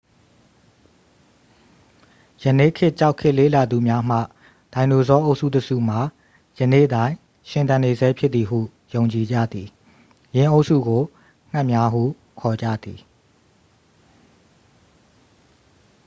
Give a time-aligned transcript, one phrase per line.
[2.43, 4.17] ယနေ့ခေတ်ကျောက်ခေတ်လေ့လာသူများမှ
[4.73, 5.99] ဒိုင်နိုဆောအုပ်စုတစ်စုမှာ
[6.59, 7.13] ယနေ့တိုင်
[7.49, 8.59] ရှင်သန်နေဆဲဖြစ်သည်ဟု
[8.93, 9.67] ယုံကြည်ကြသည်
[10.35, 11.01] ယင်းအုပ်စုကို
[11.51, 12.03] ငှက်များ ဟု
[12.39, 12.99] ခေါ်ကြသည်